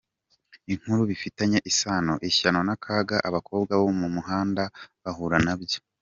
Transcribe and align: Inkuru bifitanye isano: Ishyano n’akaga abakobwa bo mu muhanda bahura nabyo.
Inkuru 0.73 1.01
bifitanye 1.11 1.57
isano: 1.71 2.13
Ishyano 2.29 2.59
n’akaga 2.67 3.17
abakobwa 3.27 3.73
bo 3.81 3.89
mu 3.99 4.07
muhanda 4.15 4.63
bahura 5.03 5.37
nabyo. 5.45 5.79